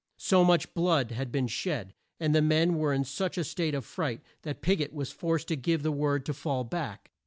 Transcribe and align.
So 0.17 0.43
much 0.43 0.73
blood 0.73 1.11
had 1.11 1.31
been 1.31 1.45
shed, 1.45 1.93
and 2.19 2.33
the 2.33 2.41
men 2.41 2.79
were 2.79 2.91
in 2.91 3.03
such 3.03 3.37
a 3.37 3.43
state 3.43 3.75
of 3.75 3.85
fright, 3.85 4.21
that 4.41 4.63
Pig 4.63 4.81
ot 4.81 4.93
was 4.93 5.11
forced 5.11 5.47
to 5.49 5.55
give 5.55 5.83
the 5.83 5.91
word 5.91 6.25
to 6.25 6.33
fall 6.33 6.63
back. 6.63 7.11